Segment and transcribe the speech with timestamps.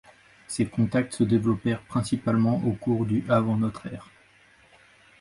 [0.47, 4.09] Ces contacts se développèrent principalement au cours du avant notre ère.